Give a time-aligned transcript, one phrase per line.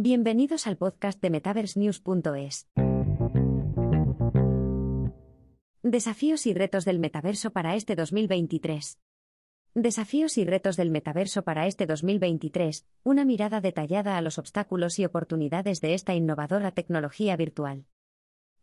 [0.00, 2.68] Bienvenidos al podcast de MetaverseNews.es.
[5.82, 9.00] Desafíos y retos del metaverso para este 2023.
[9.74, 15.04] Desafíos y retos del metaverso para este 2023, una mirada detallada a los obstáculos y
[15.04, 17.84] oportunidades de esta innovadora tecnología virtual.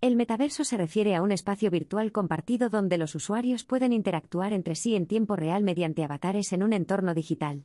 [0.00, 4.76] El metaverso se refiere a un espacio virtual compartido donde los usuarios pueden interactuar entre
[4.76, 7.64] sí en tiempo real mediante avatares en un entorno digital.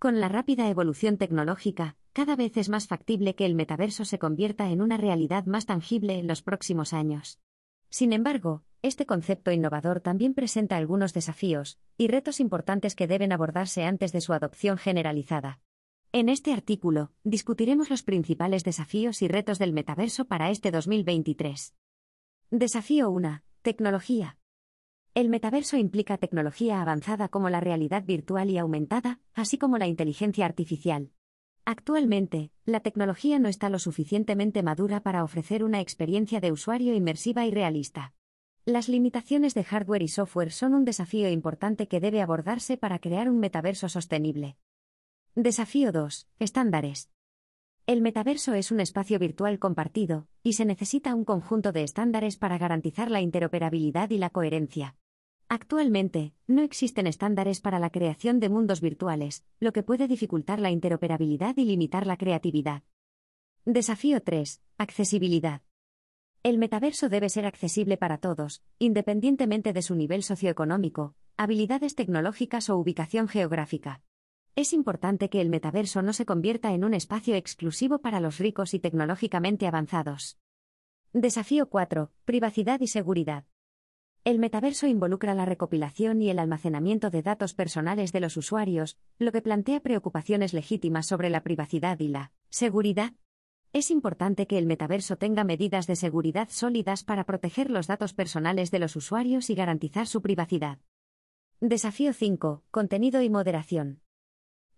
[0.00, 4.70] Con la rápida evolución tecnológica, cada vez es más factible que el metaverso se convierta
[4.70, 7.40] en una realidad más tangible en los próximos años.
[7.90, 13.82] Sin embargo, este concepto innovador también presenta algunos desafíos y retos importantes que deben abordarse
[13.82, 15.58] antes de su adopción generalizada.
[16.12, 21.74] En este artículo, discutiremos los principales desafíos y retos del metaverso para este 2023.
[22.52, 23.42] Desafío 1.
[23.62, 24.38] Tecnología.
[25.14, 30.46] El metaverso implica tecnología avanzada como la realidad virtual y aumentada, así como la inteligencia
[30.46, 31.10] artificial.
[31.66, 37.46] Actualmente, la tecnología no está lo suficientemente madura para ofrecer una experiencia de usuario inmersiva
[37.46, 38.12] y realista.
[38.66, 43.30] Las limitaciones de hardware y software son un desafío importante que debe abordarse para crear
[43.30, 44.56] un metaverso sostenible.
[45.34, 46.28] Desafío 2.
[46.38, 47.10] Estándares.
[47.86, 52.56] El metaverso es un espacio virtual compartido, y se necesita un conjunto de estándares para
[52.58, 54.96] garantizar la interoperabilidad y la coherencia.
[55.54, 60.72] Actualmente, no existen estándares para la creación de mundos virtuales, lo que puede dificultar la
[60.72, 62.82] interoperabilidad y limitar la creatividad.
[63.64, 64.60] Desafío 3.
[64.78, 65.62] Accesibilidad.
[66.42, 72.76] El metaverso debe ser accesible para todos, independientemente de su nivel socioeconómico, habilidades tecnológicas o
[72.76, 74.02] ubicación geográfica.
[74.56, 78.74] Es importante que el metaverso no se convierta en un espacio exclusivo para los ricos
[78.74, 80.36] y tecnológicamente avanzados.
[81.12, 82.10] Desafío 4.
[82.24, 83.44] Privacidad y seguridad.
[84.24, 89.32] El metaverso involucra la recopilación y el almacenamiento de datos personales de los usuarios, lo
[89.32, 93.12] que plantea preocupaciones legítimas sobre la privacidad y la seguridad.
[93.74, 98.70] Es importante que el metaverso tenga medidas de seguridad sólidas para proteger los datos personales
[98.70, 100.78] de los usuarios y garantizar su privacidad.
[101.60, 102.62] Desafío 5.
[102.70, 104.00] Contenido y moderación.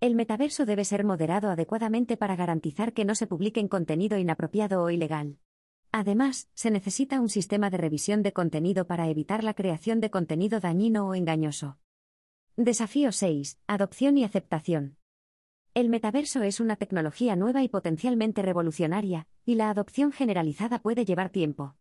[0.01, 4.91] El metaverso debe ser moderado adecuadamente para garantizar que no se publiquen contenido inapropiado o
[4.91, 5.39] ilegal.
[5.99, 10.61] Además, se necesita un sistema de revisión de contenido para evitar la creación de contenido
[10.61, 11.79] dañino o engañoso.
[12.55, 13.61] Desafío 6.
[13.67, 14.99] Adopción y aceptación.
[15.73, 21.31] El metaverso es una tecnología nueva y potencialmente revolucionaria, y la adopción generalizada puede llevar
[21.31, 21.77] tiempo.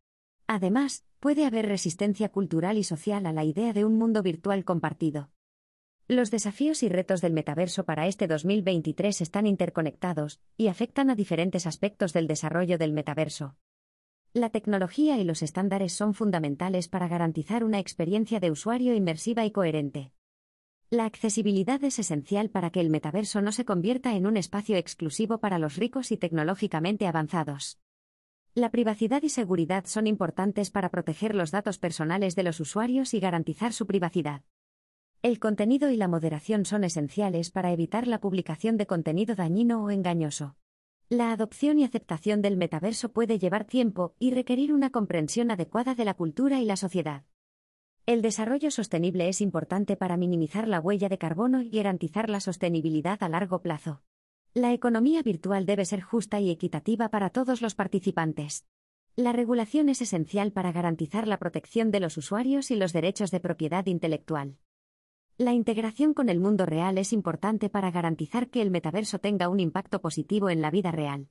[0.47, 5.29] Además, puede haber resistencia cultural y social a la idea de un mundo virtual compartido.
[6.07, 11.67] Los desafíos y retos del metaverso para este 2023 están interconectados y afectan a diferentes
[11.67, 13.57] aspectos del desarrollo del metaverso.
[14.35, 19.51] La tecnología y los estándares son fundamentales para garantizar una experiencia de usuario inmersiva y
[19.51, 20.11] coherente.
[20.89, 25.37] La accesibilidad es esencial para que el metaverso no se convierta en un espacio exclusivo
[25.37, 27.79] para los ricos y tecnológicamente avanzados.
[28.55, 33.21] La privacidad y seguridad son importantes para proteger los datos personales de los usuarios y
[33.21, 34.41] garantizar su privacidad.
[35.21, 39.91] El contenido y la moderación son esenciales para evitar la publicación de contenido dañino o
[39.91, 40.57] engañoso.
[41.09, 46.03] La adopción y aceptación del metaverso puede llevar tiempo y requerir una comprensión adecuada de
[46.03, 47.25] la cultura y la sociedad.
[48.07, 53.21] El desarrollo sostenible es importante para minimizar la huella de carbono y garantizar la sostenibilidad
[53.21, 54.01] a largo plazo.
[54.55, 58.65] La economía virtual debe ser justa y equitativa para todos los participantes.
[59.15, 63.39] La regulación es esencial para garantizar la protección de los usuarios y los derechos de
[63.39, 64.57] propiedad intelectual.
[65.37, 69.59] La integración con el mundo real es importante para garantizar que el metaverso tenga un
[69.59, 71.27] impacto positivo en la vida real.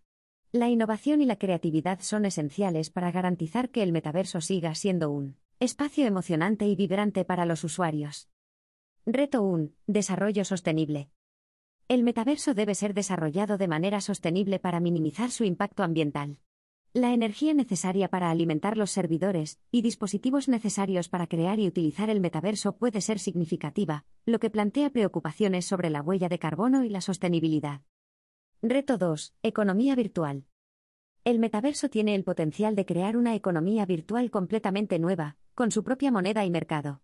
[0.53, 5.37] La innovación y la creatividad son esenciales para garantizar que el metaverso siga siendo un
[5.59, 8.29] Espacio emocionante y vibrante para los usuarios.
[9.07, 9.71] Reto 1.
[9.87, 11.09] Desarrollo sostenible.
[11.89, 16.39] El metaverso debe ser desarrollado de manera sostenible para minimizar su impacto ambiental.
[16.97, 22.21] La energía necesaria para alimentar los servidores y dispositivos necesarios para crear y utilizar el
[22.21, 27.01] metaverso puede ser significativa, lo que plantea preocupaciones sobre la huella de carbono y la
[27.01, 27.81] sostenibilidad.
[28.63, 29.35] Reto 2.
[29.43, 30.45] Economía virtual.
[31.25, 36.13] El metaverso tiene el potencial de crear una economía virtual completamente nueva, con su propia
[36.13, 37.03] moneda y mercado.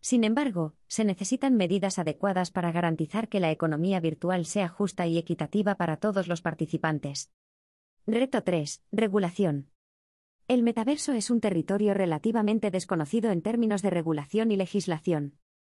[0.00, 5.18] Sin embargo, se necesitan medidas adecuadas para garantizar que la economía virtual sea justa y
[5.18, 7.32] equitativa para todos los participantes.
[8.04, 8.82] Reto 3.
[8.90, 9.70] Regulación.
[10.48, 15.38] El metaverso es un territorio relativamente desconocido en términos de regulación y legislación.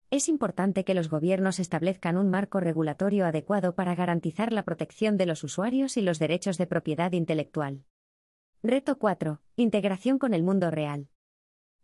[0.09, 5.25] Es importante que los gobiernos establezcan un marco regulatorio adecuado para garantizar la protección de
[5.25, 7.83] los usuarios y los derechos de propiedad intelectual.
[8.63, 9.41] Reto 4.
[9.57, 11.09] Integración con el mundo real.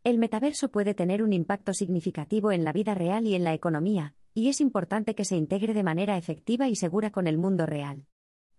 [0.05, 4.15] El metaverso puede tener un impacto significativo en la vida real y en la economía,
[4.33, 8.05] y es importante que se integre de manera efectiva y segura con el mundo real.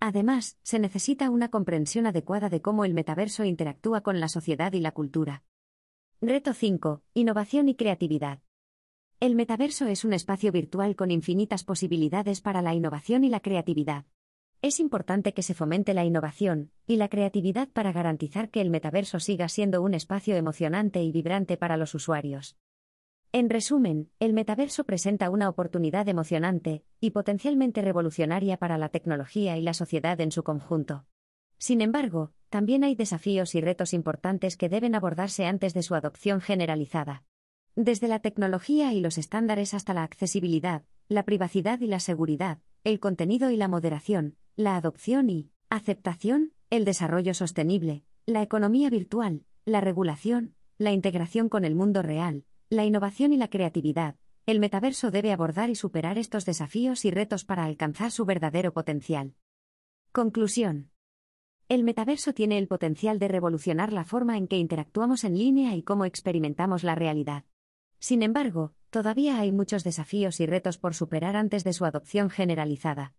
[0.01, 4.81] Además, se necesita una comprensión adecuada de cómo el metaverso interactúa con la sociedad y
[4.81, 5.45] la cultura.
[6.23, 7.03] Reto 5.
[7.13, 8.41] Innovación y creatividad.
[9.21, 14.07] El metaverso es un espacio virtual con infinitas posibilidades para la innovación y la creatividad.
[14.63, 19.21] Es importante que se fomente la innovación y la creatividad para garantizar que el metaverso
[19.21, 22.57] siga siendo un espacio emocionante y vibrante para los usuarios.
[23.33, 29.63] En resumen, el metaverso presenta una oportunidad emocionante y potencialmente revolucionaria para la tecnología y
[29.63, 31.05] la sociedad en su conjunto.
[31.57, 36.41] Sin embargo, también hay desafíos y retos importantes que deben abordarse antes de su adopción
[36.41, 37.23] generalizada.
[37.77, 42.99] Desde la tecnología y los estándares hasta la accesibilidad, la privacidad y la seguridad, el
[42.99, 49.81] contenido y la moderación, la adopción y aceptación, el desarrollo sostenible, la economía virtual, la
[49.81, 54.15] regulación, la integración con el mundo real, la innovación y la creatividad,
[54.47, 59.35] el metaverso debe abordar y superar estos desafíos y retos para alcanzar su verdadero potencial.
[60.13, 60.93] Conclusión.
[61.69, 65.83] El metaverso tiene el potencial de revolucionar la forma en que interactuamos en línea y
[65.83, 67.45] cómo experimentamos la realidad.
[67.99, 73.15] Sin embargo, todavía hay muchos desafíos y retos por superar antes de su adopción generalizada.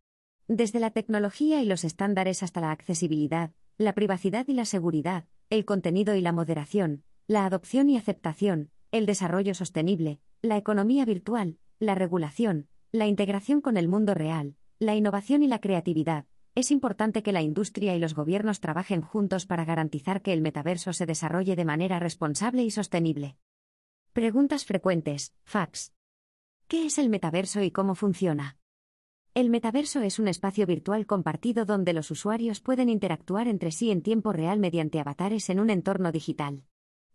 [0.47, 5.65] Desde la tecnología y los estándares hasta la accesibilidad, la privacidad y la seguridad, el
[5.65, 11.95] contenido y la moderación, la adopción y aceptación, el desarrollo sostenible, la economía virtual, la
[11.95, 16.25] regulación, la integración con el mundo real, la innovación y la creatividad.
[16.55, 20.91] Es importante que la industria y los gobiernos trabajen juntos para garantizar que el metaverso
[20.91, 23.37] se desarrolle de manera responsable y sostenible.
[24.11, 25.33] Preguntas frecuentes.
[25.45, 25.93] Fax.
[26.67, 28.57] ¿Qué es el metaverso y cómo funciona?
[29.33, 34.01] El metaverso es un espacio virtual compartido donde los usuarios pueden interactuar entre sí en
[34.01, 36.65] tiempo real mediante avatares en un entorno digital.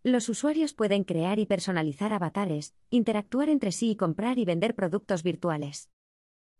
[0.07, 5.25] Los usuarios pueden crear y personalizar avatares, interactuar entre sí y comprar y vender productos
[5.25, 5.91] virtuales.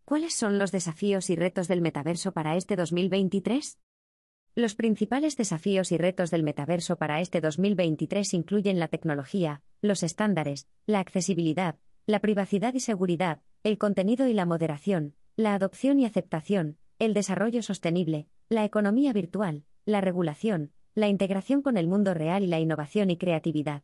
[0.03, 3.79] ¿Cuáles son los desafíos y retos del metaverso para este 2023?
[4.53, 10.67] Los principales desafíos y retos del metaverso para este 2023 incluyen la tecnología, los estándares,
[10.85, 16.79] la accesibilidad, la privacidad y seguridad, el contenido y la moderación, la adopción y aceptación,
[16.99, 22.47] el desarrollo sostenible, la economía virtual, la regulación, la integración con el mundo real y
[22.47, 23.83] la innovación y creatividad.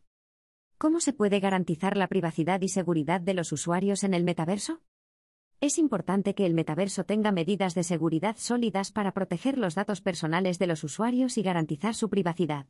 [0.80, 4.82] ¿Cómo se puede garantizar la privacidad y seguridad de los usuarios en el metaverso?
[5.62, 10.58] Es importante que el metaverso tenga medidas de seguridad sólidas para proteger los datos personales
[10.58, 12.66] de los usuarios y garantizar su privacidad.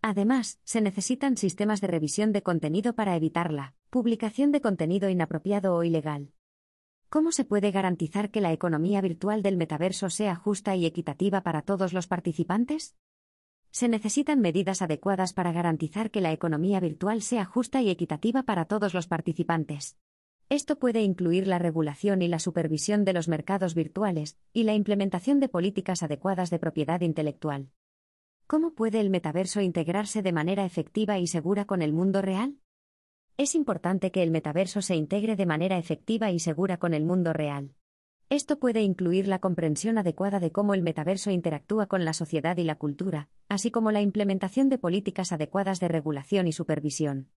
[0.00, 5.76] Además, se necesitan sistemas de revisión de contenido para evitar la publicación de contenido inapropiado
[5.76, 6.32] o ilegal.
[7.10, 11.60] ¿Cómo se puede garantizar que la economía virtual del metaverso sea justa y equitativa para
[11.60, 12.96] todos los participantes?
[13.72, 18.66] Se necesitan medidas adecuadas para garantizar que la economía virtual sea justa y equitativa para
[18.66, 19.96] todos los participantes.
[20.50, 25.40] Esto puede incluir la regulación y la supervisión de los mercados virtuales y la implementación
[25.40, 27.70] de políticas adecuadas de propiedad intelectual.
[28.46, 32.58] ¿Cómo puede el metaverso integrarse de manera efectiva y segura con el mundo real?
[33.38, 37.32] Es importante que el metaverso se integre de manera efectiva y segura con el mundo
[37.32, 37.74] real.
[38.32, 42.64] Esto puede incluir la comprensión adecuada de cómo el metaverso interactúa con la sociedad y
[42.64, 47.28] la cultura, así como la implementación de políticas adecuadas de regulación y supervisión.